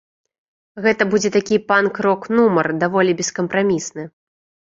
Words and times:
Гэта 0.85 1.03
будзе 1.11 1.29
такі 1.35 1.55
панк-рок-нумар, 1.71 2.71
даволі 2.85 3.11
бескампрамісны. 3.19 4.03